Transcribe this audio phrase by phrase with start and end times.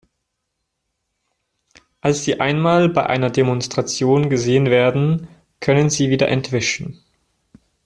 [2.01, 5.27] Als sie einmal bei einer Demonstration gesehen werden,
[5.59, 7.03] können sie wieder entwischen.